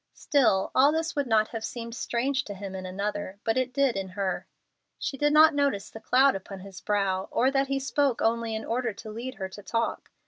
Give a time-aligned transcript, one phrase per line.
[0.15, 3.95] Still all this would not have seemed strange to him in another, but it did
[3.95, 4.47] in her.
[4.97, 8.65] She did not notice the cloud upon his brow, or that he spoke only in
[8.65, 10.09] order to lead her to talk.